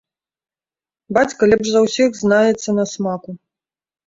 [1.17, 3.31] Бацька лепш за ўсіх знаецца на смаку.